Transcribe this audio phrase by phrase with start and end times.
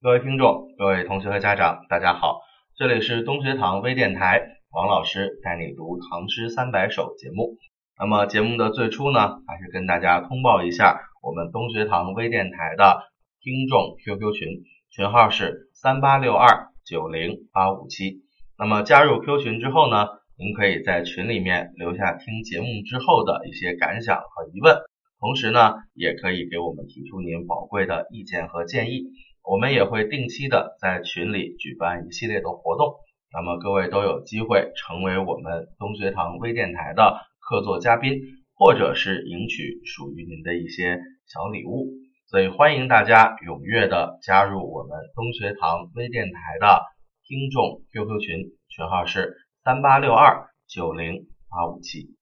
[0.00, 2.38] 各位听众、各位同学和家长，大家好，
[2.76, 4.40] 这里是东学堂微电台，
[4.70, 7.56] 王老师带你读唐诗三百首节目。
[7.98, 14.48] 那么节目的最初呢，还是跟大家通报一下我们东学堂微电台的听众 QQ 群，
[14.88, 18.22] 群号是三八六二九零八五七。
[18.56, 20.06] 那么加入 Q 群之后呢，
[20.38, 24.76] 您可以在群里面留下听节目之后的一些感想和疑问，
[25.18, 29.02] 同时呢，也可以给我们提出您宝贵的意见和建议。
[29.48, 32.96] 我们也会定期的在群里举办一系列的活动，
[33.32, 38.20] 那么各位都有机会成为我们东学堂微电台的客座嘉宾，
[38.54, 41.86] 或者是赢取属于您的一些小礼物。
[42.26, 46.82] 所以欢迎大家踊跃的加入我们东学堂微电台的
[47.26, 49.34] 听众 QQ 群，群号是
[49.64, 52.14] 三八六二九零八五七。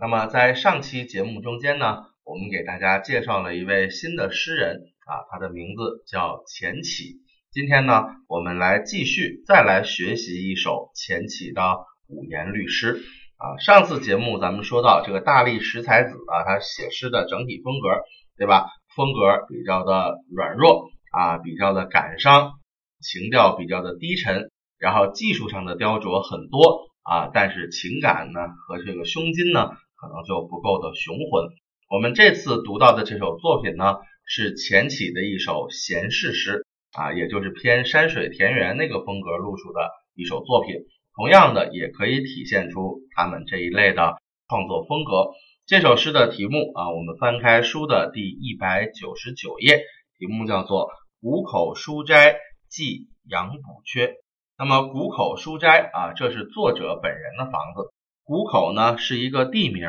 [0.00, 4.92] 那么在上期节目中间呢，我们给大家介绍了一位新的诗人。
[5.04, 7.16] 啊，他的名字叫钱起。
[7.50, 11.60] 今天呢，我们来继续再来学习一首钱起的
[12.06, 13.02] 五言律诗。
[13.36, 17.88] 啊，上次节目咱们说到这个大力十才子啊，他写诗的整体风格，
[18.38, 18.68] 对吧？
[18.94, 22.52] 风格比较的软弱啊，比较的感伤，
[23.00, 31.50] 情调比较的低沉，然后技术上的雕琢很多啊，但是情感呢和这个胸襟呢，可能就不够的雄浑。
[31.92, 33.96] 我们这次读到的这首作品呢。
[34.24, 40.76] 是钱起的一首闲适诗啊，也就是偏山水田园那个风格路数的一首作品。
[41.16, 44.16] 同样的，也可以体现出他们这一类的
[44.48, 45.32] 创作风格。
[45.66, 49.82] 这首诗的题目啊，我们翻开书的第一百九十九页，
[50.18, 50.86] 题目叫做
[51.20, 52.36] 《谷口书斋
[52.70, 54.06] 寄杨补缺》。
[54.56, 57.92] 那么，谷口书斋啊，这是作者本人的房子。
[58.22, 59.82] 谷口呢，是一个地名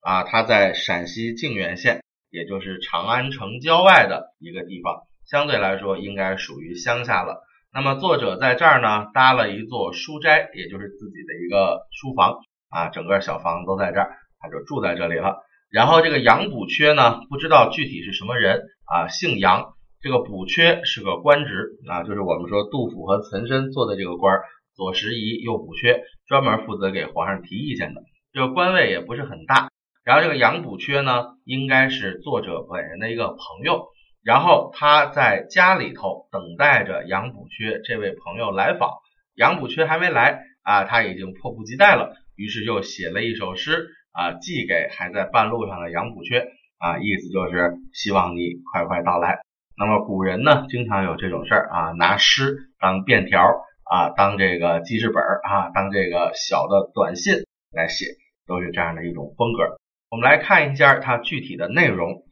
[0.00, 2.00] 啊，它在陕西泾源县。
[2.32, 7.42] 也就是长安城郊外的一个地方，相对来说应该属于乡下了。
[7.74, 12.36] 那么作者在这儿呢搭了一座书斋，也就是自己的一个书房
[12.68, 15.38] 啊，整个小房子都在这儿，他就住在这里了。
[15.72, 19.74] 然后这个杨补缺呢，不知道具体是什么人啊，姓杨。
[20.00, 24.44] 这个补缺是个官职啊，就是我们说杜甫和岑参做的这个官儿，
[24.76, 28.02] 左拾遗右补缺，专门负责给皇上提意见的。
[28.32, 29.69] 这个官位也不是很大。
[30.04, 33.88] 然后这个杨补缺呢，应该是作者本人的一个朋友，
[34.24, 38.90] 然后他在家里头等待着杨补缺这位朋友来访，
[39.34, 49.40] 杨补缺还没来啊，他已经迫不及待了，于是就写了一首诗啊，寄给还在半路上的杨补缺啊，意思就是希望你快快到来。
[49.76, 53.40] 那么古人呢，经常有这种事儿啊，拿诗当便条
[53.84, 57.34] 啊，当这个记事本啊，当这个小的短信
[57.72, 58.06] 来写，
[58.46, 59.78] 都是这样的一种风格。
[60.10, 62.24] 我们来看一下它具体的内容：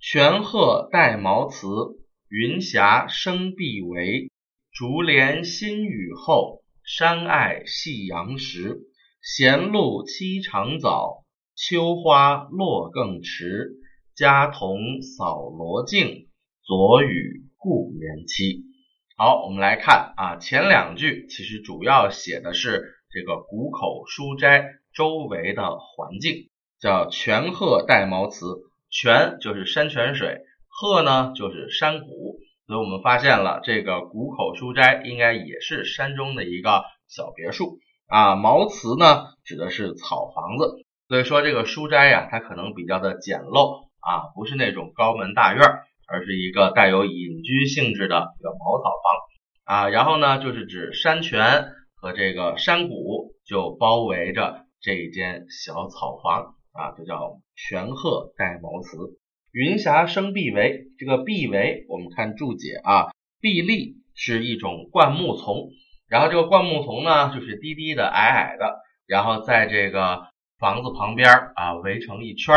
[0.00, 1.68] 泉壑带茅茨，
[2.28, 4.28] 云霞生碧围。
[4.72, 8.80] 竹帘新雨后，山爱夕阳时。
[9.22, 11.24] 闲露栖长早，
[11.54, 13.74] 秋花落更迟。
[14.16, 16.26] 家童扫罗镜，
[16.64, 18.64] 昨雨故人期。
[19.16, 26.50] 好，我们来看啊，前两句其实主要写的是这个谷口书斋周围的环境。
[26.80, 28.58] 叫泉壑带茅茨，
[28.90, 37.78] 泉就是山泉水，壑呢就是山谷，所以我们发现了这个谷口书斋应该也是山中的一个小别墅
[38.08, 38.36] 啊。
[38.36, 45.62] 茅茨呢指的是草房子，所以说这个书斋呀，它可能比较的简陋啊，不是那种高门大院，
[46.06, 48.90] 而是一个带有隐居性质的一个茅草
[49.64, 49.88] 房啊。
[49.88, 56.55] 然后呢，就是指山泉和这个山谷就包围着这一间小草房。
[56.76, 59.18] 啊，这叫玄鹤带茅茨，
[59.50, 60.88] 云霞生碧围。
[60.98, 63.10] 这个碧围，我们看注解啊，
[63.40, 65.70] 碧立是一种灌木丛，
[66.08, 70.26] 然后这个灌木丛呢，就是低低的、矮矮的，然后在这个
[70.58, 72.54] 房子旁边啊围成一圈，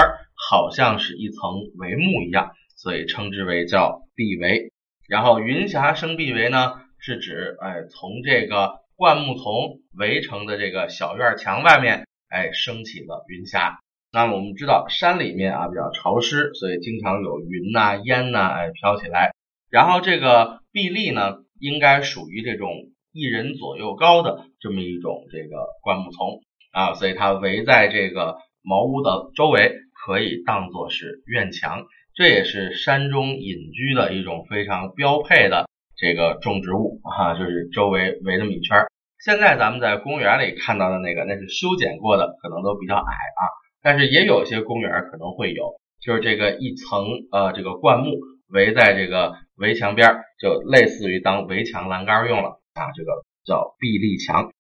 [0.49, 1.39] 好像是一层
[1.77, 4.71] 帷幕一样，所以称之为叫碧围。
[5.07, 13.79] 然后云霞生碧围呢，是指哎从这个灌木丛围成的这个小院墙外面，哎升起了云霞。
[14.11, 19.31] 那么我们知道山里面啊比较潮湿，所以经常有云呐、烟呐哎飘起来。
[19.69, 22.69] 然后这个壁立呢，应该属于这种
[23.11, 26.41] 一人左右高的这么一种这个灌木丛
[26.71, 31.85] 啊，所以它围在这个茅屋的周围，可以当做是院墙。
[32.15, 38.85] 这也是山中隐居的一种非常标配的这个种植物啊，就是周围围这么一圈。
[39.23, 43.43] 现在咱们在公园里看到的那个，那是修剪过的，可能都比较矮啊。
[43.81, 48.11] 但是也有些公园可能会有，就是这个一层呃这个灌木
[48.47, 54.51] 围在这个围墙边，就类似于当围墙栏杆用了啊，这个叫壁立墙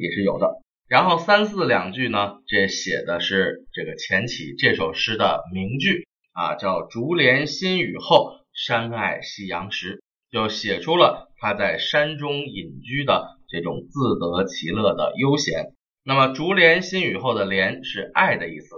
[0.00, 0.62] 也是有的。
[0.88, 15.74] 然后三四两句呢，这写的是这个钱起这首诗的名句啊，叫竹帘新雨后，山外夕阳时，就写出了他在山中隐居的这种自得其乐的悠闲。
[16.04, 18.74] 那么竹帘新雨后的帘是爱的意思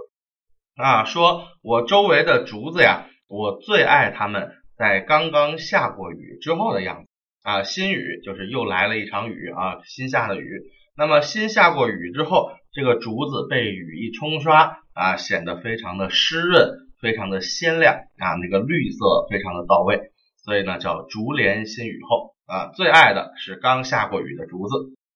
[0.75, 7.09] 啊，说我周围的竹子呀，我最爱它们在刚刚下过雨之后的样子
[7.43, 7.63] 啊。
[7.63, 10.49] 新雨就是又来了一场雨啊，新下的雨。
[10.97, 16.69] 那么新下过雨之后，这个竹子被雨一冲刷啊，显得非常的湿润，
[16.99, 20.11] 非常的鲜亮啊，那个绿色非常的到位，
[20.43, 22.71] 所以呢叫竹帘新雨后啊。
[22.73, 24.73] 最爱的是刚下过雨的竹子。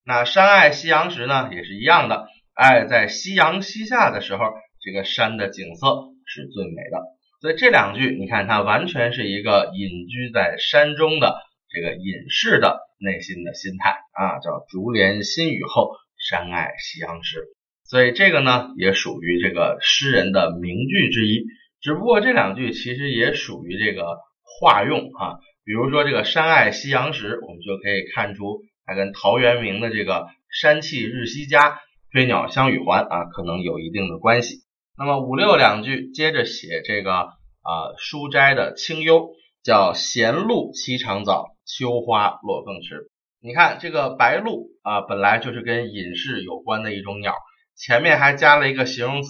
[0.07, 2.27] 那山爱夕阳时呢，也是一样的。
[2.53, 5.87] 哎，在夕阳西下的时候，这个山的景色
[6.27, 7.01] 是最美的。
[7.41, 15.89] 所以这两句，你看它完全是一个隐居在山中的这个隐士的内心的心态啊，叫竹帘新雨后，
[16.29, 17.43] 山爱夕阳时。
[17.83, 21.45] 所以这个呢，也属于这个诗人的名句之一。
[21.81, 24.05] 只不过这两句其实也属于这个
[24.43, 25.41] 化用啊。
[25.63, 28.61] 比如说这个山爱夕阳时，我们就可以看出。
[28.85, 31.79] 还跟陶渊明的这个“山气日夕佳，
[32.13, 34.57] 飞鸟相与还”啊，可能有一定的关系。
[34.97, 39.29] 那么五六两句接着写这个啊，书斋的清幽，
[39.63, 43.09] 叫“闲露栖长早，秋花落更迟”。
[43.41, 47.33] 你看这个白鹭啊，本来就是跟隐士有关的一种鸟，
[47.75, 49.29] 前面还加了一个形容词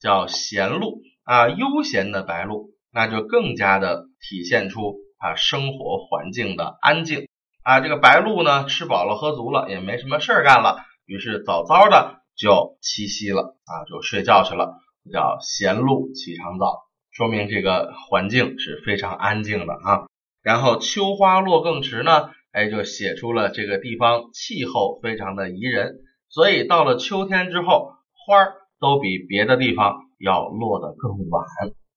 [0.00, 7.26] 叫“闲露”啊，悠闲的白鹭，那就更加的体现出啊生活环境的安静。
[7.70, 14.74] 啊，这个白鹭呢，吃饱了喝足了，也没什么事儿干了，于是早早的就栖息了啊，就睡觉去了，
[15.12, 16.80] 叫闲鹭起长早，
[17.12, 20.08] 说明这个环境是非常安静的啊。
[20.42, 27.92] 然后秋花落更迟呢，哎，就写出了这个地方气候非常的宜人，所以到了秋天之后，
[28.26, 31.44] 花儿都比别的地方要落得更晚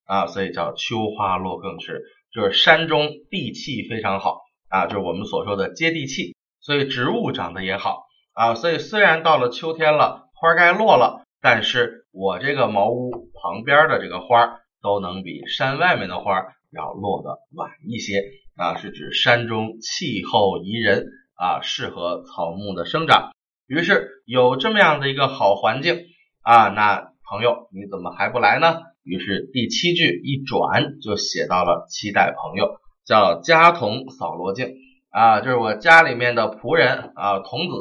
[0.05, 4.42] 啊，所以叫秋花落更迟，就是山中地气非常好。
[4.73, 8.55] 啊，就是我们所说的接地气，所以植物长得也好啊。
[8.55, 16.41] 所以虽然到了秋天了，花该落了，但是我这个茅屋旁边的这个花都能比山外面的花
[16.71, 18.23] 要落得晚一些
[18.57, 21.05] 啊，是指山中气候宜人
[21.35, 23.29] 啊，适合草木的生长。
[23.67, 25.99] 于是有这么样的一个好环境
[26.41, 28.81] 啊，那朋友你怎么还不来呢？
[29.03, 32.79] 于是第七句一转就写到了期待朋友。
[33.05, 34.75] 叫家童扫罗镜
[35.09, 37.75] 啊，就是我家里面的仆人啊，童子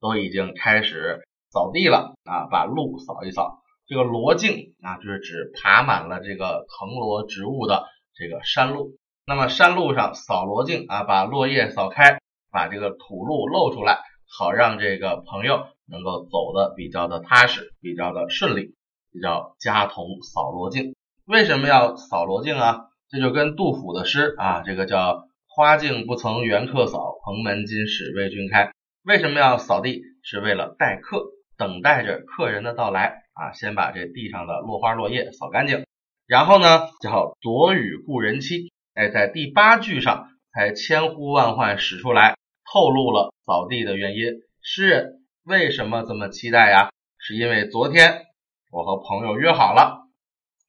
[0.00, 3.60] 都已经开始扫地了啊，把路扫一扫。
[3.86, 7.84] 这个罗径啊，就是指爬满了这个藤萝植物的
[8.14, 8.98] 这个山路。
[9.26, 12.20] 那么山路上扫罗径啊，把落叶扫开，
[12.52, 18.74] 把这个土路露出来，好让这个朋友能够走的比较的踏实，比较的顺利，
[19.12, 20.94] 这叫家童扫罗径。
[21.26, 22.84] 为什么要扫罗径啊？
[23.10, 28.70] 这就跟杜甫的诗啊，这个叫“花径不曾缘客扫，蓬门今始为君开”。
[29.02, 30.02] 为什么要扫地？
[30.22, 31.24] 是为了待客，
[31.56, 33.52] 等待着客人的到来啊。
[33.52, 35.86] 先把这地上的落花落叶扫干净，
[36.26, 38.70] 然后呢，叫“左与故人期”。
[38.92, 42.36] 哎，在第八句上才千呼万唤使出来，
[42.70, 44.34] 透露了扫地的原因。
[44.60, 46.90] 诗人为什么这么期待呀？
[47.16, 48.26] 是因为昨天
[48.70, 50.06] 我和朋友约好了，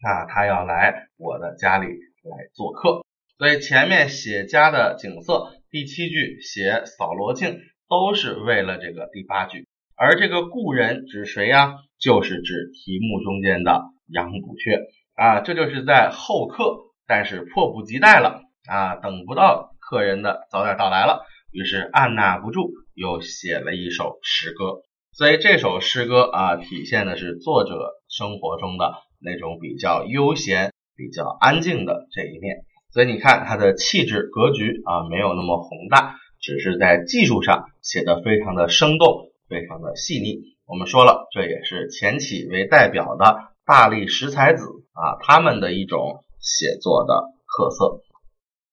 [0.01, 1.88] 那他要来我的家里。
[2.23, 3.05] 来做客，
[3.38, 9.67] 所以前面写家的景色，第七句写扫罗镜，都是为了这个第八句。
[9.95, 11.75] 而这个故人指谁呀？
[11.99, 14.79] 就是指题目中间的杨补阙
[15.15, 24.81] 啊，这就是在候客，但是迫不及待了啊，等不到客人的早点到来了，于是按捺不住，又写了一首诗歌。
[25.11, 30.71] 所以这首诗歌啊，体现的是作者生活中的那种比较悠闲。
[31.00, 32.58] 比较安静的这一面，
[32.91, 40.41] 所以你看它的气质格局啊，没有那么宏大，只是在技术上写的非常的生动，非常的细腻。
[40.68, 47.13] 我们说了，这也是钱起为代表的大力十才子啊，他们的一种写作的
[47.48, 48.01] 特色。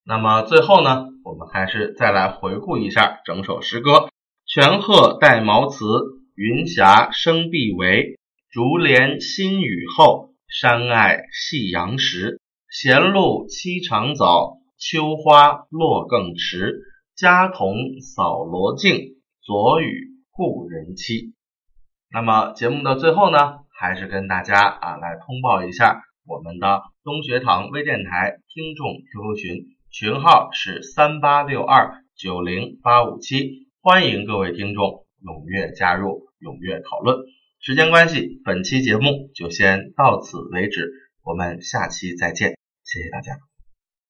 [0.04, 4.08] 那么最后呢，我们还是再来回顾一下整首诗歌：
[4.46, 5.84] 泉鹤带茅茨，
[6.34, 8.18] 云霞生碧围，
[8.50, 10.32] 竹帘新雨后。
[10.48, 16.78] 山爱夕阳时，闲露栖长早，秋花落更迟。
[17.16, 21.34] 家童扫罗径，昨与故人期。
[22.12, 37.18] 那么节目的最后呢，还是跟大家啊来通报一下我们的东学堂微电台听众 QQ 群，群号是三八六二九零八五七，欢迎各位听众踊跃加入，踊跃讨论。
[37.66, 40.88] 时间关系，本期节目就先到此为止，
[41.24, 43.40] 我们下期再见，谢谢大家。